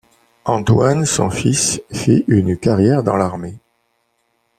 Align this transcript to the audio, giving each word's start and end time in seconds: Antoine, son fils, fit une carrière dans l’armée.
Antoine, 0.45 1.05
son 1.05 1.29
fils, 1.29 1.79
fit 1.91 2.25
une 2.27 2.57
carrière 2.57 3.03
dans 3.03 3.17
l’armée. 3.17 3.59